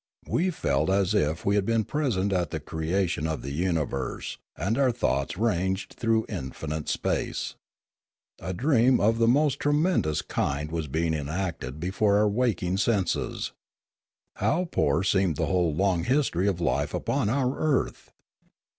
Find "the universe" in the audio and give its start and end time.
3.43-4.39